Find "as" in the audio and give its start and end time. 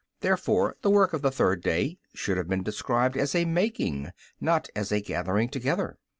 3.15-3.35, 4.75-4.91